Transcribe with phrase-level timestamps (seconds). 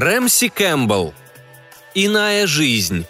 [0.00, 1.12] Рэмси Кэмпбелл.
[1.94, 3.04] Иная жизнь.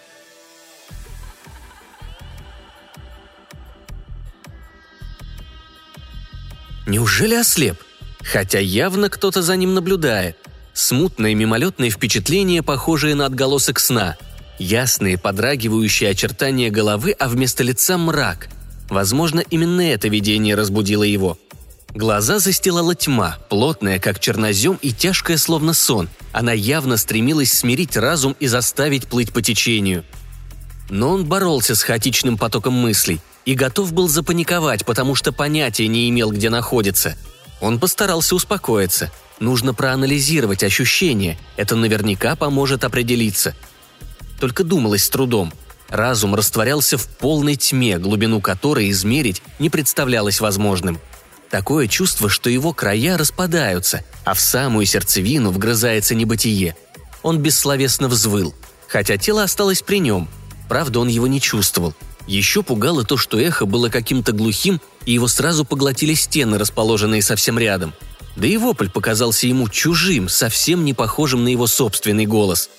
[6.85, 7.77] Неужели ослеп?
[8.21, 10.35] Хотя явно кто-то за ним наблюдает.
[10.73, 14.17] Смутные мимолетные впечатления, похожие на отголосок сна.
[14.59, 18.49] Ясные, подрагивающие очертания головы, а вместо лица мрак.
[18.89, 21.37] Возможно, именно это видение разбудило его.
[21.93, 26.07] Глаза застилала тьма, плотная, как чернозем, и тяжкая, словно сон.
[26.31, 30.05] Она явно стремилась смирить разум и заставить плыть по течению.
[30.89, 36.09] Но он боролся с хаотичным потоком мыслей и готов был запаниковать, потому что понятия не
[36.09, 37.17] имел, где находится.
[37.59, 39.11] Он постарался успокоиться.
[39.41, 43.53] Нужно проанализировать ощущения, это наверняка поможет определиться.
[44.39, 45.51] Только думалось с трудом.
[45.89, 50.97] Разум растворялся в полной тьме, глубину которой измерить не представлялось возможным–
[51.51, 56.77] Такое чувство, что его края распадаются, а в самую сердцевину вгрызается небытие.
[57.23, 58.55] Он бессловесно взвыл,
[58.87, 60.29] хотя тело осталось при нем.
[60.69, 61.93] Правда, он его не чувствовал.
[62.25, 67.59] Еще пугало то, что эхо было каким-то глухим, и его сразу поглотили стены, расположенные совсем
[67.59, 67.93] рядом.
[68.37, 72.69] Да и вопль показался ему чужим, совсем не похожим на его собственный голос.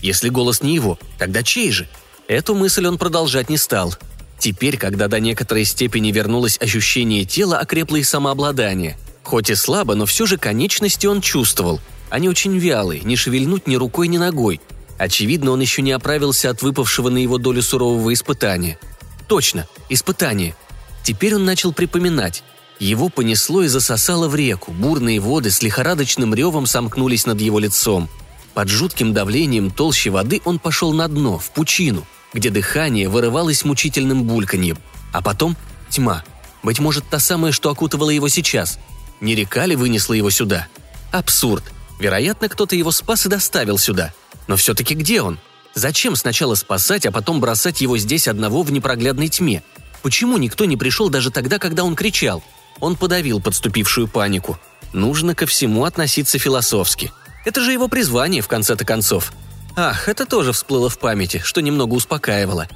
[0.00, 1.86] Если голос не его, тогда чей же?
[2.28, 3.94] Эту мысль он продолжать не стал.
[4.42, 8.98] Теперь, когда до некоторой степени вернулось ощущение тела, окрепло и самообладание.
[9.22, 11.80] Хоть и слабо, но все же конечности он чувствовал.
[12.10, 14.60] Они очень вялые, не шевельнуть ни рукой, ни ногой.
[14.98, 18.80] Очевидно, он еще не оправился от выпавшего на его долю сурового испытания.
[19.28, 20.56] Точно, испытание.
[21.04, 22.42] Теперь он начал припоминать.
[22.80, 28.08] Его понесло и засосало в реку, бурные воды с лихорадочным ревом сомкнулись над его лицом.
[28.54, 34.24] Под жутким давлением толщи воды он пошел на дно, в пучину– где дыхание вырывалось мучительным
[34.24, 34.78] бульканьем.
[35.12, 35.56] А потом
[35.90, 36.24] тьма.
[36.62, 38.78] Быть может, та самая, что окутывала его сейчас.
[39.20, 40.68] Не река ли вынесла его сюда?
[41.10, 41.64] Абсурд.
[41.98, 44.12] Вероятно, кто-то его спас и доставил сюда.
[44.48, 45.38] Но все-таки где он?
[45.74, 49.62] Зачем сначала спасать, а потом бросать его здесь одного в непроглядной тьме?
[50.02, 52.42] Почему никто не пришел даже тогда, когда он кричал?
[52.80, 54.58] Он подавил подступившую панику.
[54.92, 57.12] Нужно ко всему относиться философски.
[57.44, 59.32] Это же его призвание, в конце-то концов.
[59.74, 62.68] Ах, это тоже всплыло в памяти, что немного успокаивало.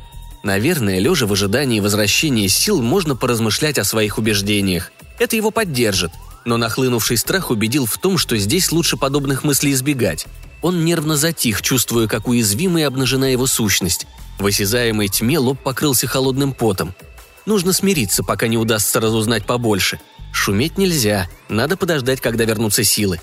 [0.43, 4.93] Наверное, лежа в ожидании возвращения сил, можно поразмышлять о своих убеждениях.
[5.19, 6.13] Это его поддержит.
[6.45, 10.27] Но нахлынувший страх убедил в том, что здесь лучше подобных мыслей избегать.
[10.63, 14.07] Он нервно затих, чувствуя, как уязвима и обнажена его сущность.
[14.39, 16.95] В осязаемой тьме лоб покрылся холодным потом.
[17.47, 20.01] Нужно смириться, пока не удастся разузнать побольше.
[20.33, 23.21] Шуметь нельзя, надо подождать, когда вернутся силы.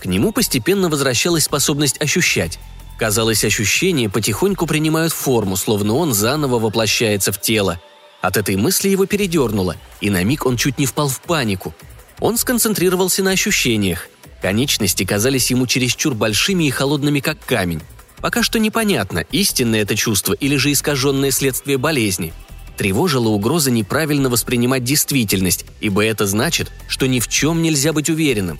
[0.00, 2.58] К нему постепенно возвращалась способность ощущать.
[3.00, 7.80] Казалось, ощущения потихоньку принимают форму, словно он заново воплощается в тело.
[8.20, 11.74] От этой мысли его передернуло, и на миг он чуть не впал в панику.
[12.20, 14.08] Он сконцентрировался на ощущениях.
[14.42, 17.80] Конечности казались ему чересчур большими и холодными, как камень.
[18.18, 22.34] Пока что непонятно, истинное это чувство или же искаженное следствие болезни.
[22.76, 28.58] Тревожила угроза неправильно воспринимать действительность, ибо это значит, что ни в чем нельзя быть уверенным.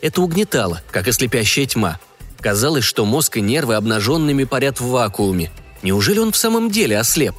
[0.00, 1.98] Это угнетало, как и слепящая тьма–
[2.40, 5.50] Казалось, что мозг и нервы обнаженными парят в вакууме.
[5.82, 7.34] Неужели он в самом деле ослеп?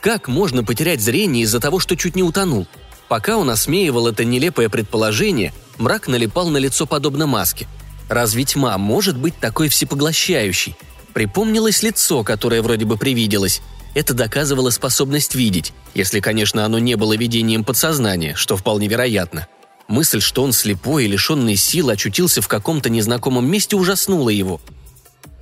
[0.00, 2.66] Как можно потерять зрение из-за того, что чуть не утонул?
[3.08, 7.66] Пока он осмеивал это нелепое предположение, мрак налипал на лицо подобно маске.
[8.08, 10.76] Разве тьма может быть такой всепоглощающей?
[11.12, 13.60] Припомнилось лицо, которое вроде бы привиделось.
[13.94, 19.46] Это доказывало способность видеть, если, конечно, оно не было видением подсознания, что вполне вероятно–
[19.90, 24.60] Мысль, что он слепой и лишенный сил очутился в каком-то незнакомом месте, ужаснула его.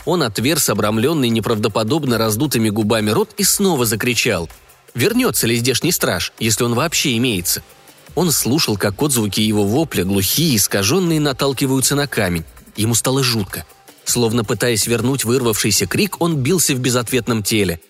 [0.07, 4.49] Он отверз обрамленный неправдоподобно раздутыми губами рот и снова закричал.
[4.95, 7.63] Вернется ли здешний страж, если он вообще имеется?
[8.15, 12.47] Он слушал, как отзвуки его вопля, глухие, искаженные, наталкиваются на камень.
[12.75, 13.67] Ему стало жутко.
[14.07, 17.83] Словно пытаясь вернуть вырвавшийся крик, он бился в безответном теле.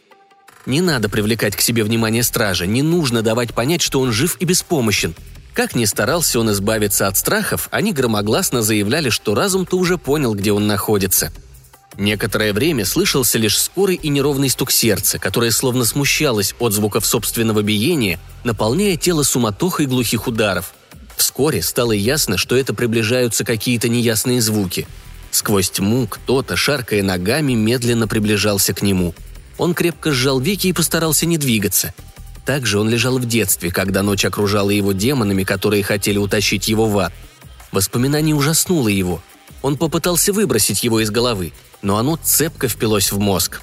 [0.67, 4.45] Не надо привлекать к себе внимание стража, не нужно давать понять, что он жив и
[4.45, 5.15] беспомощен–
[5.59, 10.53] как ни старался он избавиться от страхов, они громогласно заявляли, что разум-то уже понял, где
[10.53, 11.33] он находится.
[11.97, 17.63] Некоторое время слышался лишь скорый и неровный стук сердца, которое словно смущалось от звуков собственного
[17.63, 20.75] биения, наполняя тело суматохой глухих ударов.
[21.17, 24.87] Вскоре стало ясно, что это приближаются какие-то неясные звуки.
[25.33, 29.13] Сквозь тьму кто-то, шаркая ногами, медленно приближался к нему.
[29.57, 31.95] Он крепко сжал веки и постарался не двигаться–
[32.49, 36.87] так же он лежал в детстве, когда ночь окружала его демонами, которые хотели утащить его
[36.87, 37.13] в ад.
[37.73, 39.21] Воспоминание ужаснуло его.
[39.61, 41.53] Он попытался выбросить его из головы,
[41.83, 43.61] но оно цепко впилось в мозг.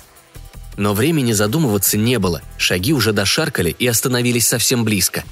[0.77, 5.23] Но времени задумываться не было, шаги уже дошаркали и остановились совсем близко.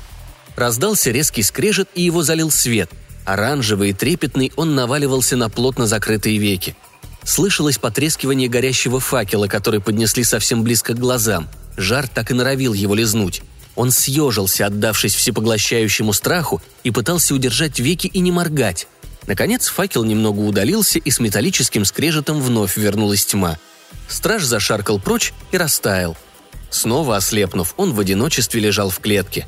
[0.55, 2.89] Раздался резкий скрежет, и его залил свет.
[3.23, 6.75] Оранжевый и трепетный он наваливался на плотно закрытые веки.
[7.23, 11.47] Слышалось потрескивание горящего факела, который поднесли совсем близко к глазам.
[11.77, 13.41] Жар так и норовил его лизнуть.
[13.75, 18.87] Он съежился, отдавшись всепоглощающему страху, и пытался удержать веки и не моргать.
[19.25, 23.57] Наконец факел немного удалился, и с металлическим скрежетом вновь вернулась тьма.
[24.07, 26.15] Страж зашаркал прочь и растаял.
[26.69, 29.47] Снова ослепнув, он в одиночестве лежал в клетке.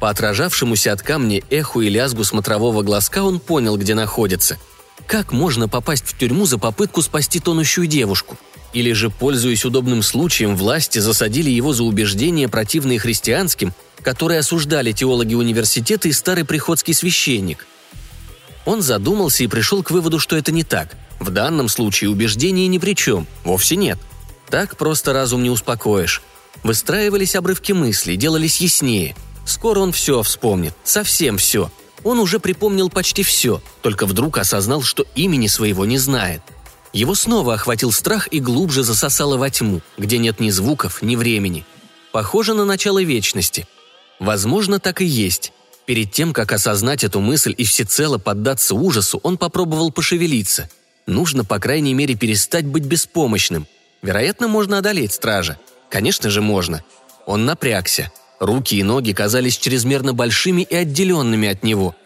[0.00, 4.58] По отражавшемуся от камня эху и лязгу смотрового глазка он понял, где находится.
[5.06, 8.36] Как можно попасть в тюрьму за попытку спасти тонущую девушку?
[8.74, 13.72] Или же, пользуясь удобным случаем, власти засадили его за убеждения, противные христианским,
[14.02, 17.66] которые осуждали теологи университета и старый приходский священник–
[18.64, 20.96] он задумался и пришел к выводу, что это не так.
[21.20, 23.98] В данном случае убеждение ни при чем, вовсе нет.
[24.48, 26.22] Так просто разум не успокоишь.
[26.62, 29.14] Выстраивались обрывки мыслей, делались яснее.
[29.44, 31.70] Скоро он все вспомнит, совсем все.
[32.04, 36.42] Он уже припомнил почти все, только вдруг осознал, что имени своего не знает.
[36.94, 41.66] Его снова охватил страх и глубже засосало во тьму, где нет ни звуков, ни времени.
[42.12, 43.66] Похоже на начало вечности.
[44.20, 45.52] Возможно, так и есть.
[45.86, 50.70] Перед тем, как осознать эту мысль и всецело поддаться ужасу, он попробовал пошевелиться.
[51.06, 53.66] Нужно, по крайней мере, перестать быть беспомощным.
[54.00, 55.58] Вероятно, можно одолеть стража.
[55.90, 56.84] Конечно же, можно.
[57.26, 58.12] Он напрягся.
[58.38, 61.96] Руки и ноги казались чрезмерно большими и отделенными от него.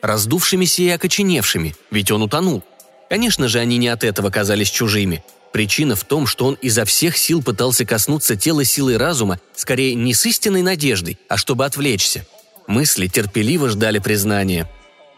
[0.00, 2.62] Раздувшимися и окоченевшими, ведь он утонул.
[3.08, 5.24] Конечно же, они не от этого казались чужими.
[5.52, 10.12] Причина в том, что он изо всех сил пытался коснуться тела силой разума, скорее не
[10.12, 12.26] с истинной надеждой, а чтобы отвлечься–
[12.68, 14.70] Мысли терпеливо ждали признания.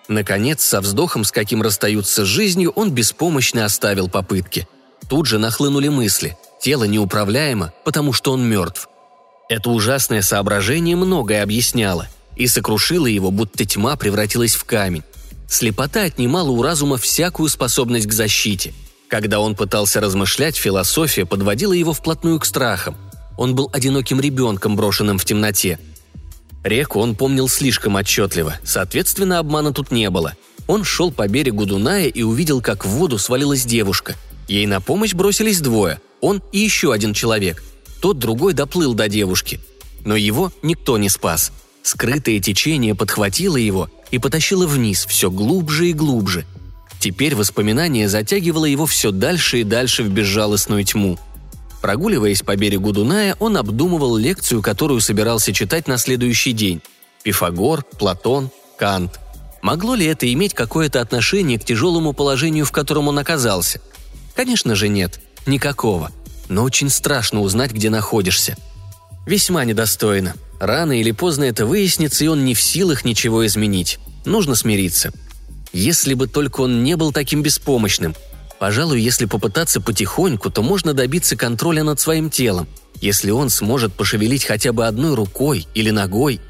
[0.07, 4.69] Наконец, со вздохом, с каким расстаются с жизнью, он беспомощно оставил попытки.
[5.09, 6.39] Тут же нахлынули мысли.
[6.61, 8.89] Тело неуправляемо, потому что он мертв.
[9.49, 15.03] Это ужасное соображение многое объясняло и сокрушило его, будто тьма превратилась в камень.
[15.51, 18.73] Слепота отнимала у разума всякую способность к защите.
[19.09, 22.97] Когда он пытался размышлять, философия подводила его вплотную к страхам.
[23.37, 25.79] Он был одиноким ребенком, брошенным в темноте–
[26.63, 30.35] Реку он помнил слишком отчетливо, соответственно, обмана тут не было.
[30.67, 34.15] Он шел по берегу Дуная и увидел, как в воду свалилась девушка.
[34.47, 37.63] Ей на помощь бросились двое, он и еще один человек.
[38.01, 39.61] Тот другой доплыл до девушки.
[40.05, 41.53] Но его никто не спас.
[41.83, 46.45] Скрытое течение подхватило его и потащило вниз все глубже и глубже.
[46.99, 51.19] Теперь воспоминание затягивало его все дальше и дальше в безжалостную тьму–
[51.81, 56.83] Прогуливаясь по берегу Дуная, он обдумывал лекцию, которую собирался читать на следующий день.
[57.23, 59.19] Пифагор, Платон, Кант.
[59.63, 63.81] Могло ли это иметь какое-то отношение к тяжелому положению, в котором он оказался?
[64.35, 66.11] Конечно же нет, никакого.
[66.49, 68.57] Но очень страшно узнать, где находишься.
[69.31, 70.35] Весьма недостойно.
[70.59, 74.01] Рано или поздно это выяснится, и он не в силах ничего изменить.
[74.25, 75.13] Нужно смириться.
[75.73, 78.15] Если бы только он не был таким беспомощным–
[78.61, 82.69] Пожалуй, если попытаться потихоньку, то можно добиться контроля над своим телом.
[83.01, 86.43] Если он сможет пошевелить хотя бы одной рукой или ногой.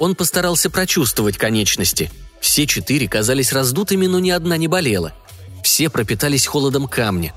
[0.00, 2.10] Он постарался прочувствовать конечности.
[2.40, 5.12] Все четыре казались раздутыми, но ни одна не болела.
[5.62, 7.32] Все пропитались холодом камня.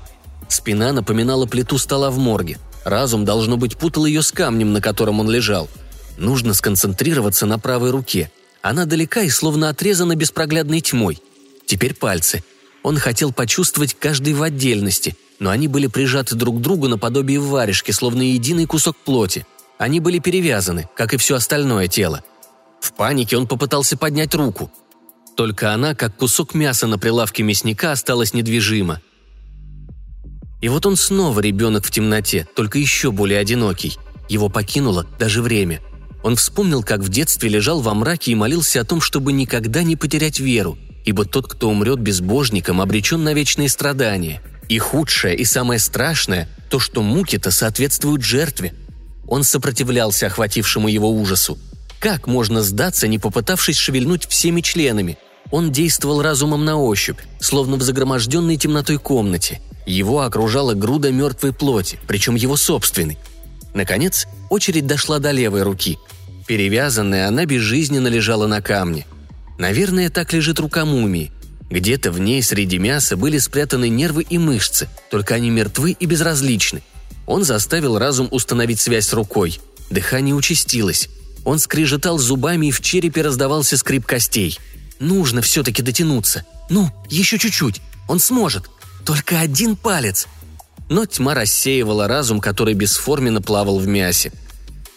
[0.48, 2.58] Спина напоминала плиту стола в морге.
[2.88, 5.68] Разум, должно быть, путал ее с камнем, на котором он лежал.
[6.16, 8.30] Нужно сконцентрироваться на правой руке.
[8.62, 11.22] Она далека и словно отрезана беспроглядной тьмой.
[11.66, 12.42] Теперь пальцы–
[12.82, 17.90] он хотел почувствовать каждый в отдельности, но они были прижаты друг к другу наподобие варежки,
[17.90, 19.46] словно единый кусок плоти.
[19.78, 22.24] Они были перевязаны, как и все остальное тело.
[22.80, 24.70] В панике он попытался поднять руку.
[25.36, 29.00] Только она, как кусок мяса на прилавке мясника, осталась недвижима.
[30.60, 33.96] И вот он снова ребенок в темноте, только еще более одинокий.
[34.28, 35.80] Его покинуло даже время.
[36.22, 39.96] Он вспомнил, как в детстве лежал во мраке и молился о том, чтобы никогда не
[39.96, 44.42] потерять веру– ибо тот, кто умрет безбожником, обречен на вечные страдания.
[44.68, 48.74] И худшее, и самое страшное– то, что муки-то соответствуют жертве.
[49.26, 51.58] Он сопротивлялся охватившему его ужасу.
[51.98, 55.16] Как можно сдаться, не попытавшись шевельнуть всеми членами?
[55.50, 59.62] Он действовал разумом на ощупь, словно в загроможденной темнотой комнате.
[59.88, 63.18] Его окружала груда мертвой плоти, причем его собственной.
[63.74, 65.98] Наконец, очередь дошла до левой руки.
[66.46, 69.06] Перевязанная, она безжизненно лежала на камне–
[69.58, 71.32] Наверное, так лежит рука мумии.
[71.68, 76.82] Где-то в ней среди мяса были спрятаны нервы и мышцы, только они мертвы и безразличны.
[77.26, 79.60] Он заставил разум установить связь с рукой.
[79.90, 81.08] Дыхание участилось.
[81.44, 84.58] Он скрежетал зубами, и в черепе раздавался скрип костей.
[85.00, 86.46] Нужно все-таки дотянуться.
[86.70, 87.82] Ну, еще чуть-чуть.
[88.06, 88.70] Он сможет.
[89.08, 90.26] Только один палец.
[90.90, 94.32] Но тьма рассеивала разум, который бесформенно плавал в мясе.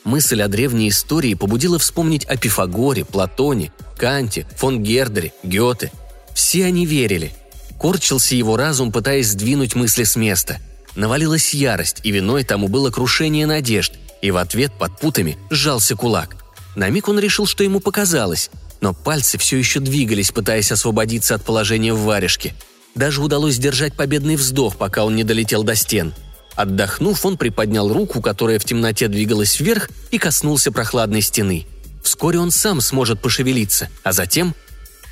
[0.03, 5.93] Мысль о древней истории побудила вспомнить о Пифагоре, Платоне, Канте, фон Гердере, Гёте.
[6.33, 7.31] Все они верили.
[7.79, 10.59] Корчился его разум, пытаясь сдвинуть мысли с места.
[10.97, 16.35] Навалилась ярость, и виной тому было крушение надежд, и в ответ под путами сжался кулак.
[16.75, 18.49] На миг он решил, что ему показалось,
[18.81, 22.53] но пальцы все еще двигались, пытаясь освободиться от положения в варежке.
[22.95, 26.13] Даже удалось сдержать победный вздох, пока он не долетел до стен.
[26.55, 31.65] Отдохнув, он приподнял руку, которая в темноте двигалась вверх, и коснулся прохладной стены.
[32.03, 34.55] Вскоре он сам сможет пошевелиться, а затем...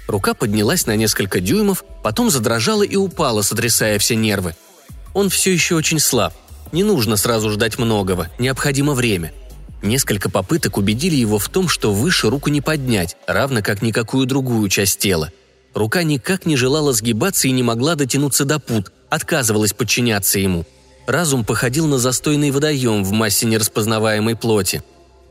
[0.08, 4.56] Рука поднялась на несколько дюймов, потом задрожала и упала, сотрясая все нервы.
[5.14, 6.34] Он все еще очень слаб.
[6.72, 9.32] Не нужно сразу ждать многого, необходимо время.
[9.84, 14.68] Несколько попыток убедили его в том, что выше руку не поднять, равно как никакую другую
[14.70, 15.32] часть тела.
[15.74, 20.66] Рука никак не желала сгибаться и не могла дотянуться до пут, отказывалась подчиняться ему.
[21.08, 24.84] Разум походил на застойный водоем в массе нераспознаваемой плоти.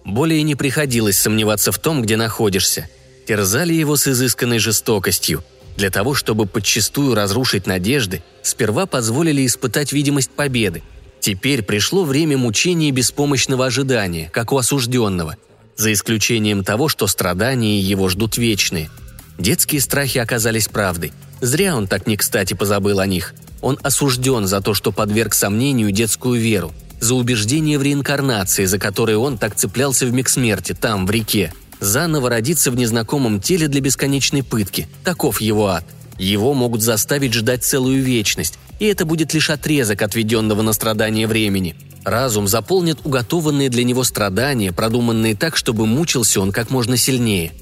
[0.05, 2.89] Более не приходилось сомневаться в том, где находишься.
[3.27, 5.45] Терзали его с изысканной жестокостью.
[5.77, 10.83] Для того, чтобы подчистую разрушить надежды, сперва позволили испытать видимость победы–
[11.21, 15.37] Теперь пришло время мучения и беспомощного ожидания, как у осужденного,
[15.77, 18.89] за исключением того, что страдания его ждут вечные.
[19.39, 21.13] Детские страхи оказались правдой.
[21.41, 23.35] Зря он так не кстати позабыл о них.
[23.61, 29.17] Он осужден за то, что подверг сомнению детскую веру, за убеждение в реинкарнации, за которое
[29.17, 31.53] он так цеплялся в миг смерти, там, в реке.
[31.81, 34.89] Заново родиться в незнакомом теле для бесконечной пытки.
[35.05, 35.85] Таков его ад.
[36.19, 41.77] Его могут заставить ждать целую вечность, и это будет лишь отрезок отведенного на страдание времени.
[42.05, 47.53] Разум заполнит уготованные для него страдания, продуманные так, чтобы мучился он как можно сильнее.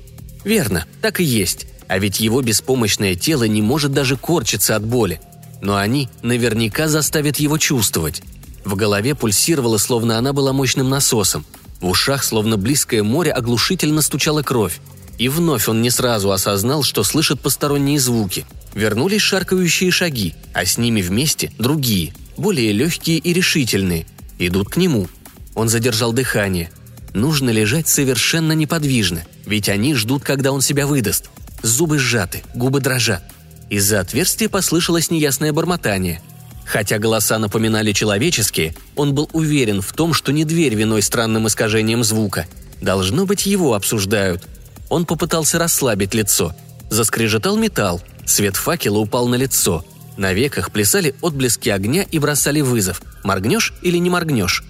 [0.46, 1.66] Верно, так и есть.
[1.88, 5.20] А ведь его беспомощное тело не может даже корчиться от боли.
[5.60, 8.22] Но они наверняка заставят его чувствовать.
[8.64, 11.44] В голове пульсировало, словно она была мощным насосом.
[11.80, 14.80] В ушах, словно близкое море, оглушительно стучала кровь.
[15.18, 18.46] И вновь он не сразу осознал, что слышит посторонние звуки.
[18.72, 24.06] Вернулись шаркающие шаги, а с ними вместе другие, более легкие и решительные.
[24.38, 25.08] Идут к нему.
[25.56, 26.70] Он задержал дыхание.
[27.16, 31.30] Нужно лежать совершенно неподвижно, ведь они ждут, когда он себя выдаст.
[31.62, 33.24] Зубы сжаты, губы дрожат.
[33.70, 36.20] Из-за отверстия послышалось неясное бормотание.
[36.64, 42.04] Хотя голоса напоминали человеческие, он был уверен в том, что не дверь виной странным искажением
[42.04, 42.46] звука.
[42.80, 44.46] Должно быть, его обсуждают–
[44.88, 46.54] он попытался расслабить лицо.
[46.90, 48.00] Заскрежетал металл.
[48.24, 49.84] Свет факела упал на лицо.
[50.16, 53.02] На веках плясали отблески огня и бросали вызов.
[53.22, 54.64] Моргнешь или не моргнешь?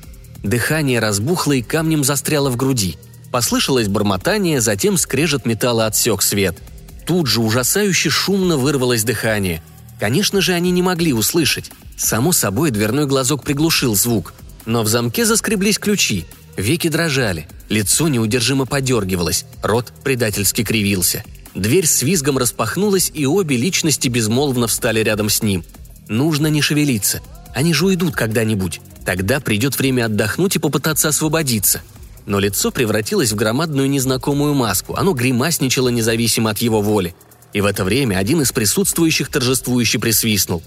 [0.46, 2.96] Дыхание разбухло и камнем застряло в груди.
[3.32, 6.56] Послышалось бормотание, затем скрежет металла отсек свет.
[7.04, 9.60] Тут же ужасающе шумно вырвалось дыхание.
[9.98, 11.72] Конечно же, они не могли услышать.
[11.96, 14.34] Само собой, дверной глазок приглушил звук.
[14.66, 16.26] Но в замке заскреблись ключи.
[16.56, 17.48] Веки дрожали.
[17.68, 21.24] Лицо неудержимо подергивалось, рот предательски кривился.
[21.56, 25.64] Дверь с визгом распахнулась, и обе личности безмолвно встали рядом с ним.
[26.06, 27.20] Нужно не шевелиться.
[27.52, 28.80] Они же уйдут когда-нибудь.
[29.06, 31.80] Тогда придет время отдохнуть и попытаться освободиться.
[32.26, 34.96] Но лицо превратилось в громадную незнакомую маску.
[34.96, 37.14] Оно гримасничало независимо от его воли.
[37.54, 40.62] И в это время один из присутствующих торжествующе присвистнул.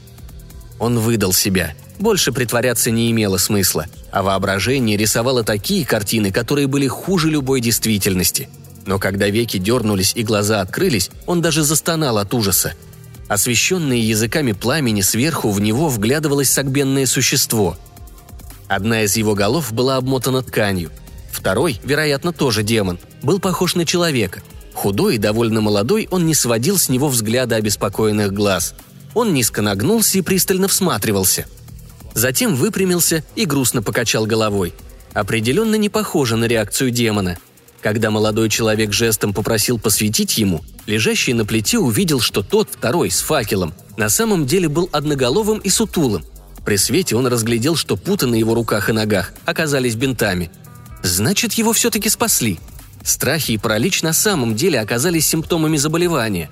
[0.79, 6.88] Он выдал себя– больше притворяться не имело смысла, а воображение рисовало такие картины, которые были
[6.88, 8.48] хуже любой действительности.
[8.86, 12.74] Но когда веки дернулись и глаза открылись, он даже застонал от ужаса.
[13.27, 17.77] Освещенное языками пламени сверху в него вглядывалось согбенное существо.
[18.69, 20.91] Одна из его голов была обмотана тканью.
[21.29, 24.41] Второй, вероятно, тоже демон, был похож на человека.
[24.73, 28.73] Худой и довольно молодой, он не сводил с него взгляда обеспокоенных глаз.
[29.13, 31.45] Он низко нагнулся и пристально всматривался–
[32.13, 34.73] Затем выпрямился и грустно покачал головой.
[35.13, 37.38] Определенно не похоже на реакцию демона.
[37.81, 43.21] Когда молодой человек жестом попросил посветить ему, лежащий на плите увидел, что тот, второй, с
[43.21, 46.25] факелом, на самом деле был одноголовым и сутулым.
[46.66, 50.51] При свете он разглядел, что путы на его руках и ногах оказались бинтами.
[51.04, 52.60] Значит, его все-таки спасли.
[53.04, 56.50] Страхи и паралич на самом деле оказались симптомами заболевания.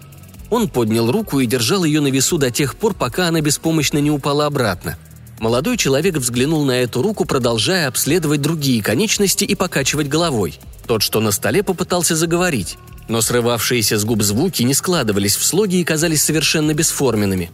[0.50, 4.12] Он поднял руку и держал ее на весу до тех пор, пока она беспомощно не
[4.12, 4.98] упала обратно–
[5.40, 10.60] Молодой человек взглянул на эту руку, продолжая обследовать другие конечности и покачивать головой.
[10.88, 15.80] Тот, что на столе, попытался заговорить, но срывавшиеся с губ звуки не складывались в слоги
[15.80, 17.52] и казались совершенно бесформенными.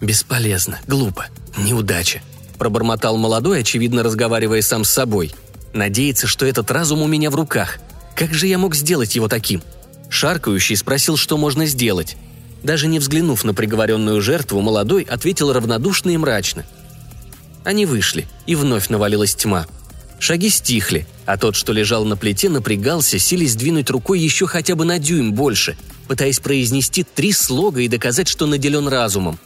[0.00, 1.26] «Бесполезно, глупо,
[1.60, 2.22] неудача»,–
[2.58, 5.32] пробормотал молодой, очевидно разговаривая сам с собой.
[5.72, 7.78] «Надеется, что этот разум у меня в руках.
[8.16, 9.62] Как же я мог сделать его таким?»
[10.08, 12.16] Шаркающий спросил, что можно сделать.
[12.62, 16.66] Даже не взглянув на приговоренную жертву, молодой ответил равнодушно и мрачно–
[17.64, 19.66] они вышли, и вновь навалилась тьма.
[20.18, 24.84] Шаги стихли, а тот, что лежал на плите, напрягался, силясь сдвинуть рукой еще хотя бы
[24.84, 25.76] на дюйм больше.
[26.08, 29.38] пытаясь произнести три слога и доказать, что наделен разумом.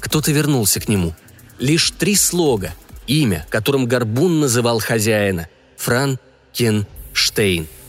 [0.00, 1.14] Кто-то вернулся к нему.
[1.62, 2.74] Лишь три слога,
[3.06, 6.18] имя, которым Горбун называл хозяина– Фран
[6.52, 7.68] Кен Штейн–